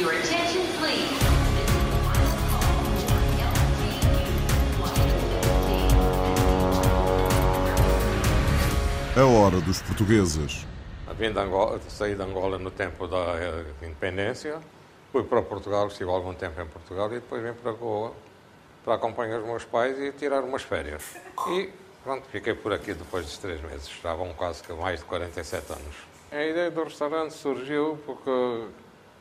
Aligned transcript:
Your 0.00 0.12
attention, 0.12 0.62
please. 0.78 1.20
A 9.14 9.24
hora 9.26 9.60
dos 9.60 9.82
portugueses. 9.82 10.66
Vim 11.18 11.32
de 11.32 11.38
Angola, 11.38 11.78
saí 11.90 12.14
de 12.14 12.22
Angola 12.22 12.58
no 12.58 12.70
tempo 12.70 13.06
da 13.06 13.18
eh, 13.18 13.64
independência, 13.82 14.58
fui 15.12 15.22
para 15.24 15.42
Portugal, 15.42 15.88
estive 15.88 16.08
algum 16.08 16.32
tempo 16.32 16.58
em 16.62 16.66
Portugal 16.66 17.08
e 17.08 17.16
depois 17.16 17.42
vim 17.42 17.52
para 17.52 17.72
Goa 17.72 18.14
para 18.82 18.94
acompanhar 18.94 19.40
os 19.40 19.46
meus 19.46 19.64
pais 19.66 19.98
e 19.98 20.12
tirar 20.12 20.42
umas 20.42 20.62
férias. 20.62 21.14
E 21.50 21.68
pronto, 22.02 22.26
fiquei 22.32 22.54
por 22.54 22.72
aqui 22.72 22.94
depois 22.94 23.26
dos 23.26 23.36
três 23.36 23.60
meses, 23.60 23.86
estavam 23.86 24.32
quase 24.32 24.62
que 24.62 24.72
mais 24.72 25.00
de 25.00 25.04
47 25.04 25.74
anos. 25.74 25.94
A 26.32 26.42
ideia 26.42 26.70
do 26.70 26.84
restaurante 26.84 27.34
surgiu 27.34 27.98
porque 28.06 28.30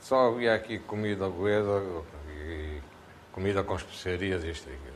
só 0.00 0.28
havia 0.28 0.54
aqui 0.54 0.78
comida 0.78 1.28
goesa 1.28 1.82
e 2.40 2.80
comida 3.32 3.62
com 3.62 3.76
especiarias 3.76 4.44
e 4.44 4.50
isto 4.50 4.68
e. 4.68 4.88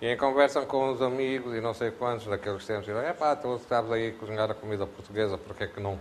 E 0.00 0.06
em 0.06 0.16
conversa 0.16 0.62
com 0.62 0.90
os 0.92 1.02
amigos 1.02 1.54
e 1.54 1.60
não 1.60 1.74
sei 1.74 1.90
quantos 1.90 2.26
daqueles 2.26 2.64
tempos, 2.64 2.86
disseram, 2.86 3.06
é 3.06 3.12
pá, 3.12 3.36
tu 3.36 3.60
sabes 3.68 3.92
aí 3.92 4.12
cozinhar 4.12 4.50
a 4.50 4.54
comida 4.54 4.86
portuguesa, 4.86 5.36
porque 5.36 5.64
é 5.64 5.66
que 5.66 5.78
não, 5.78 5.98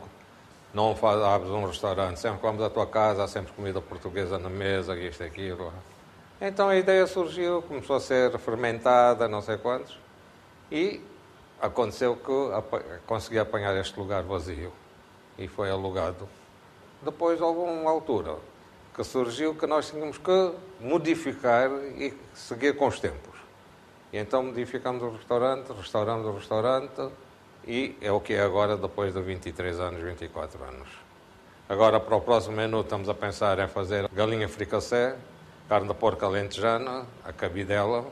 não 0.73 0.95
faz, 0.95 1.21
abres 1.21 1.51
um 1.51 1.65
restaurante? 1.65 2.17
Sempre 2.17 2.39
vamos 2.41 2.63
à 2.63 2.69
tua 2.69 2.87
casa, 2.87 3.25
há 3.25 3.27
sempre 3.27 3.51
comida 3.51 3.81
portuguesa 3.81 4.39
na 4.39 4.49
mesa, 4.49 4.95
e 4.95 5.09
isto 5.09 5.21
e 5.21 5.25
aquilo. 5.25 5.73
Então 6.39 6.69
a 6.69 6.77
ideia 6.77 7.05
surgiu, 7.07 7.61
começou 7.61 7.97
a 7.97 7.99
ser 7.99 8.39
fermentada, 8.39 9.27
não 9.27 9.41
sei 9.41 9.57
quantos, 9.57 9.99
e 10.71 11.01
aconteceu 11.59 12.15
que 12.15 13.01
consegui 13.05 13.37
apanhar 13.37 13.75
este 13.75 13.99
lugar 13.99 14.23
vazio 14.23 14.71
e 15.37 15.45
foi 15.45 15.69
alugado. 15.69 16.25
Depois 17.01 17.39
houve 17.39 17.59
uma 17.61 17.89
altura 17.89 18.35
que 18.93 19.03
surgiu 19.03 19.55
que 19.55 19.65
nós 19.65 19.89
tínhamos 19.89 20.17
que 20.17 20.53
modificar 20.81 21.71
e 21.97 22.13
seguir 22.33 22.75
com 22.75 22.87
os 22.87 22.99
tempos. 22.99 23.37
E 24.11 24.17
então 24.17 24.43
modificamos 24.43 25.01
o 25.01 25.09
restaurante, 25.11 25.71
restauramos 25.71 26.25
o 26.25 26.31
restaurante 26.31 27.09
e 27.65 27.95
é 28.01 28.11
o 28.11 28.19
que 28.19 28.33
é 28.33 28.41
agora 28.41 28.75
depois 28.75 29.13
de 29.13 29.21
23 29.21 29.79
anos, 29.79 30.01
24 30.01 30.63
anos. 30.63 30.89
Agora 31.69 31.99
para 31.99 32.15
o 32.15 32.21
próximo 32.21 32.57
menu 32.57 32.81
estamos 32.81 33.07
a 33.07 33.13
pensar 33.13 33.59
em 33.59 33.67
fazer 33.67 34.09
galinha 34.09 34.49
fricassé, 34.49 35.15
carne 35.69 35.87
de 35.87 35.93
porco 35.93 36.25
alentejana, 36.25 37.05
a 37.23 37.31
cabidela 37.31 38.05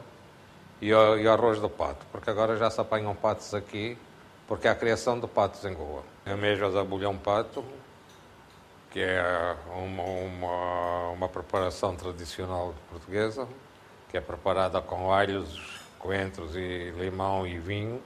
e 0.79 0.93
o, 0.93 1.17
e 1.17 1.25
o 1.25 1.31
arroz 1.31 1.59
de 1.59 1.67
pato, 1.67 2.05
porque 2.11 2.29
agora 2.29 2.55
já 2.55 2.69
se 2.69 2.79
apanham 2.79 3.15
patos 3.15 3.53
aqui, 3.53 3.97
porque 4.47 4.67
há 4.67 4.71
a 4.71 4.75
criação 4.75 5.19
de 5.19 5.27
patos 5.27 5.65
em 5.65 5.73
Goa. 5.73 6.03
Ameijas 6.25 6.75
a 6.75 6.83
bolhão 6.83 7.17
pato, 7.17 7.65
que 8.91 9.01
é 9.01 9.55
uma, 9.75 10.03
uma, 10.03 11.09
uma 11.11 11.29
preparação 11.29 11.95
tradicional 11.95 12.73
portuguesa, 12.89 13.47
que 14.09 14.17
é 14.17 14.21
preparada 14.21 14.81
com 14.81 15.11
alhos, 15.11 15.81
coentros 15.99 16.55
e 16.55 16.93
limão 16.97 17.45
e 17.45 17.59
vinho. 17.59 18.01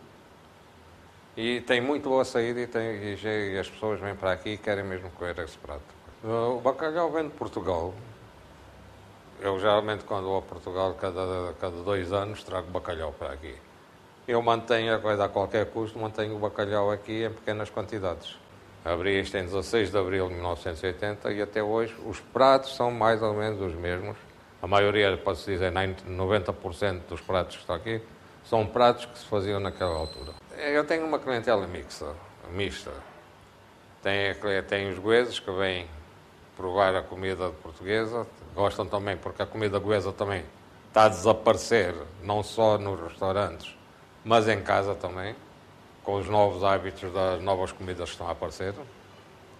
E 1.38 1.62
tem 1.62 1.80
muito 1.80 2.10
boa 2.10 2.26
saída 2.26 2.60
e, 2.60 2.68
tem, 2.68 3.16
e 3.16 3.58
as 3.58 3.70
pessoas 3.70 4.00
vêm 4.00 4.16
para 4.16 4.32
aqui 4.32 4.52
e 4.52 4.58
querem 4.58 4.84
mesmo 4.84 5.10
comer 5.12 5.38
esse 5.40 5.58
prato. 5.58 5.82
O 6.24 6.60
bacalhau 6.60 7.10
vem 7.12 7.30
de 7.30 7.34
Portugal. 7.34 7.94
Eu 9.40 9.60
geralmente 9.60 10.04
quando 10.04 10.26
vou 10.26 10.38
a 10.38 10.42
Portugal, 10.42 10.94
cada, 10.94 11.54
cada 11.60 11.82
dois 11.84 12.12
anos, 12.12 12.44
trago 12.44 12.70
bacalhau 12.70 13.12
para 13.14 13.34
aqui. 13.34 13.56
Eu 14.28 14.42
mantenho, 14.42 14.94
a 14.94 15.00
coisa 15.00 15.26
a 15.26 15.30
qualquer 15.30 15.66
custo, 15.72 15.98
mantenho 15.98 16.36
o 16.36 16.40
bacalhau 16.40 16.92
aqui 16.92 17.24
em 17.24 17.32
pequenas 17.32 17.70
quantidades. 17.70 18.38
Abri 18.84 19.20
isto 19.20 19.38
em 19.38 19.44
16 19.44 19.92
de 19.92 19.98
abril 19.98 20.28
de 20.28 20.34
1980 20.34 21.32
e 21.34 21.42
até 21.42 21.62
hoje 21.62 21.96
os 22.06 22.20
pratos 22.20 22.76
são 22.76 22.90
mais 22.90 23.22
ou 23.22 23.34
menos 23.34 23.62
os 23.62 23.76
mesmos. 23.76 24.18
A 24.62 24.68
maioria, 24.68 25.16
pode-se 25.18 25.52
dizer, 25.52 25.72
90% 25.72 27.02
dos 27.08 27.22
pratos 27.22 27.56
que 27.56 27.62
estão 27.62 27.76
aqui 27.76 28.02
são 28.44 28.66
pratos 28.66 29.06
que 29.06 29.20
se 29.20 29.26
faziam 29.26 29.60
naquela 29.60 29.96
altura. 29.96 30.34
Eu 30.58 30.84
tenho 30.84 31.06
uma 31.06 31.20
clientela 31.20 31.68
mixta, 31.68 32.14
mista. 32.52 32.92
Tem, 34.02 34.34
tem 34.68 34.90
os 34.90 34.98
goeses 34.98 35.40
que 35.40 35.52
vêm 35.52 35.88
provar 36.58 36.96
a 36.96 37.04
comida 37.04 37.50
portuguesa, 37.50 38.26
gostam 38.56 38.86
também 38.86 39.16
porque 39.16 39.44
a 39.44 39.46
comida 39.46 39.78
goesa 39.80 40.12
também 40.12 40.44
está 40.88 41.06
a 41.06 41.10
desaparecer, 41.10 41.96
não 42.24 42.44
só 42.44 42.78
nos 42.78 43.00
restaurantes, 43.00 43.76
mas 44.24 44.48
em 44.48 44.62
casa 44.62 44.94
também, 44.96 45.36
com 46.04 46.16
os 46.16 46.28
novos 46.28 46.64
hábitos 46.64 47.12
das 47.14 47.42
novas 47.42 47.72
comidas 47.72 48.06
que 48.10 48.12
estão 48.16 48.28
a 48.28 48.32
aparecer. 48.32 48.74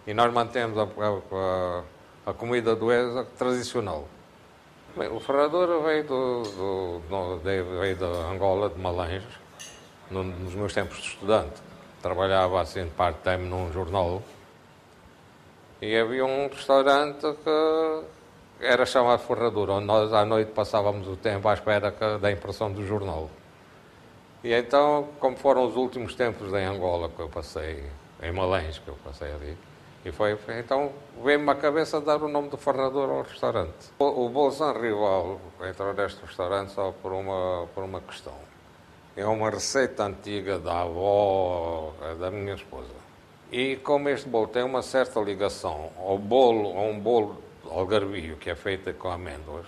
E 0.08 0.14
nós 0.14 0.34
mantemos 0.34 0.78
a, 0.78 0.84
a, 0.84 1.84
a 2.32 2.34
comida 2.34 2.74
goesa 2.74 3.26
tradicional. 3.38 4.08
Bem, 4.96 5.08
o 5.10 5.20
ferrador 5.20 5.82
veio, 5.84 6.04
do, 6.04 6.42
do, 6.44 7.02
do, 7.10 7.38
veio 7.80 7.96
da 7.96 8.08
Angola, 8.30 8.70
de 8.70 8.80
Malange, 8.80 9.26
no- 10.10 10.24
nos 10.24 10.54
meus 10.54 10.74
tempos 10.74 10.98
de 10.98 11.08
estudante. 11.10 11.62
Trabalhava 12.02 12.60
assim 12.62 12.90
part-time 12.90 13.48
num 13.48 13.72
jornal 13.72 14.22
e 15.82 15.96
havia 15.96 16.26
um 16.26 16.48
restaurante 16.48 17.22
que 17.44 18.66
era 18.66 18.86
chamado 18.86 19.20
Ferrador, 19.20 19.70
onde 19.70 19.86
nós 19.86 20.12
à 20.14 20.26
noite 20.26 20.52
passávamos 20.52 21.08
o 21.08 21.16
tempo 21.16 21.48
à 21.48 21.54
espera 21.54 21.92
que- 21.92 22.18
da 22.18 22.32
impressão 22.32 22.72
do 22.72 22.86
jornal. 22.86 23.30
E 24.44 24.54
então, 24.54 25.08
como 25.20 25.38
foram 25.38 25.66
os 25.66 25.76
últimos 25.76 26.16
tempos 26.16 26.52
em 26.54 26.66
Angola 26.66 27.10
que 27.10 27.20
eu 27.20 27.30
passei, 27.30 27.84
em 28.22 28.32
Malens 28.32 28.80
que 28.80 28.88
eu 28.88 28.96
passei 29.04 29.32
ali, 29.32 29.58
e 30.04 30.12
foi, 30.12 30.36
então 30.58 30.92
veio-me 31.24 31.52
à 31.52 31.56
cabeça 31.56 32.02
dar 32.02 32.24
o 32.24 32.28
nome 32.28 32.50
de 32.50 32.58
Ferrador 32.58 33.10
ao 33.10 33.22
restaurante. 33.22 33.92
O, 34.00 34.26
o 34.26 34.30
Bolsan 34.30 34.74
Rival 34.74 35.40
entrou 35.70 35.94
neste 35.94 36.26
restaurante 36.26 36.72
só 36.72 36.92
por 36.92 37.12
uma, 37.12 37.68
por 37.76 37.84
uma 37.84 38.02
questão. 38.02 38.34
É 39.16 39.26
uma 39.26 39.52
receita 39.52 40.06
antiga 40.06 40.58
da 40.58 40.82
avó 40.82 41.94
da 42.20 42.32
minha 42.32 42.56
esposa. 42.56 43.02
E 43.52 43.76
como 43.76 44.10
este 44.10 44.28
bolo 44.28 44.48
tem 44.48 44.64
uma 44.64 44.82
certa 44.82 45.20
ligação 45.20 45.92
ao 46.00 46.18
bolo, 46.18 46.76
a 46.78 46.82
um 46.82 47.00
bolo 47.00 47.38
algarvio 47.70 48.38
que 48.38 48.50
é 48.50 48.56
feito 48.56 48.92
com 48.96 49.10
amêndoas, 49.10 49.68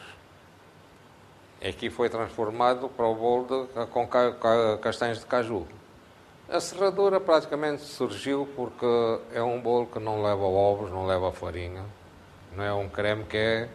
aqui 1.69 1.89
foi 1.89 2.09
transformado 2.09 2.89
para 2.89 3.05
o 3.05 3.15
bolo 3.15 3.67
de- 3.67 3.85
com 3.87 4.07
ca- 4.07 4.31
ca- 4.33 4.77
castanhos 4.81 5.19
de 5.19 5.25
caju. 5.25 5.67
A 6.49 6.59
serradura 6.59 7.19
praticamente 7.19 7.81
surgiu 7.83 8.47
porque 8.55 8.85
é 9.33 9.41
um 9.41 9.59
bolo 9.61 9.87
que 9.87 9.99
não 9.99 10.21
leva 10.21 10.43
ovos, 10.43 10.91
não 10.91 11.05
leva 11.05 11.31
farinha, 11.31 11.83
não 12.55 12.63
é 12.63 12.73
um 12.73 12.89
creme 12.89 13.23
que 13.23 13.37
é 13.37 13.69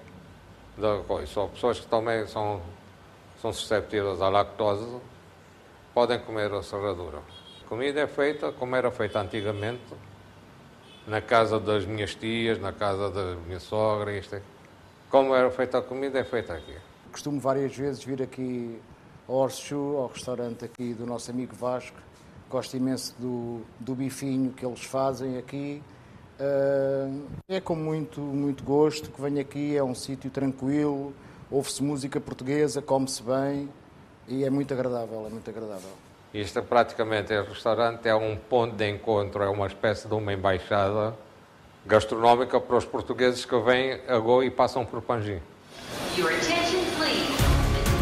da 0.76 0.98
coisa. 1.06 1.26
Só 1.26 1.46
pessoas 1.46 1.80
que 1.80 1.86
também 1.86 2.26
são, 2.26 2.60
são 3.40 3.52
susceptíveis 3.52 4.20
à 4.20 4.28
lactose 4.28 5.00
podem 5.94 6.18
comer 6.20 6.52
a 6.52 6.62
serradura. 6.62 7.18
A 7.64 7.68
comida 7.68 8.00
é 8.00 8.06
feita 8.06 8.52
como 8.52 8.76
era 8.76 8.90
feita 8.90 9.18
antigamente, 9.20 9.82
na 11.06 11.20
casa 11.22 11.58
das 11.58 11.84
minhas 11.86 12.14
tias, 12.14 12.58
na 12.60 12.72
casa 12.72 13.10
da 13.10 13.34
minha 13.46 13.58
sogra, 13.58 14.12
isto 14.12 14.36
é. 14.36 14.42
Como 15.10 15.34
era 15.34 15.50
feita 15.50 15.78
a 15.78 15.82
comida, 15.82 16.18
é 16.18 16.24
feita 16.24 16.52
aqui. 16.52 16.76
Costumo 17.12 17.40
várias 17.40 17.74
vezes 17.76 18.02
vir 18.04 18.22
aqui 18.22 18.80
ao 19.28 19.36
Orchu, 19.36 19.96
ao 19.96 20.08
restaurante 20.08 20.64
aqui 20.64 20.94
do 20.94 21.04
nosso 21.06 21.30
amigo 21.30 21.54
Vasco. 21.54 21.96
Gosto 22.50 22.76
imenso 22.76 23.14
do, 23.18 23.60
do 23.78 23.94
bifinho 23.94 24.52
que 24.52 24.64
eles 24.64 24.84
fazem 24.84 25.36
aqui. 25.36 25.82
Ah, 26.40 27.10
é 27.48 27.60
com 27.60 27.74
muito, 27.74 28.20
muito 28.20 28.62
gosto 28.62 29.10
que 29.10 29.20
venho 29.20 29.40
aqui, 29.40 29.76
é 29.76 29.82
um 29.82 29.94
sítio 29.94 30.30
tranquilo, 30.30 31.12
ouve-se 31.50 31.82
música 31.82 32.20
portuguesa, 32.20 32.80
come-se 32.80 33.22
bem 33.22 33.68
e 34.28 34.44
é 34.44 34.50
muito 34.50 34.72
agradável, 34.72 35.26
é 35.26 35.30
muito 35.30 35.48
agradável. 35.50 35.90
Isto 36.32 36.58
é 36.58 36.62
praticamente, 36.62 37.32
este 37.32 37.48
restaurante 37.48 38.06
é 38.06 38.14
um 38.14 38.36
ponto 38.36 38.76
de 38.76 38.88
encontro, 38.88 39.42
é 39.42 39.48
uma 39.48 39.66
espécie 39.66 40.06
de 40.06 40.14
uma 40.14 40.32
embaixada 40.32 41.14
gastronómica 41.86 42.60
para 42.60 42.76
os 42.76 42.84
portugueses 42.84 43.44
que 43.44 43.58
vêm 43.60 44.00
a 44.06 44.18
Goa 44.18 44.44
e 44.44 44.50
passam 44.50 44.84
por 44.84 45.00
Panjim. 45.00 45.40
Your 46.16 46.30
attention. 46.30 46.87